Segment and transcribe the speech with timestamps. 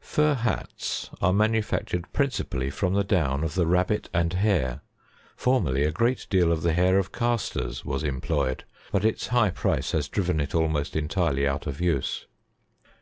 [0.00, 0.10] 77.
[0.36, 4.80] Fur hats are manufactured principally from the down of the Rabbit and Hare;
[5.36, 9.50] formerly a great deal of the hair of Cas tors was employed, but its high
[9.50, 12.24] price has driven it almost entirely out of use.